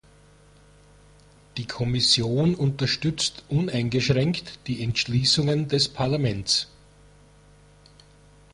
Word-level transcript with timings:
Die 1.57 1.67
Kommission 1.67 2.55
unterstützt 2.55 3.43
uneingeschränkt 3.49 4.57
die 4.65 4.81
Entschließungen 4.83 5.67
des 5.67 5.89
Parlaments. 5.89 6.67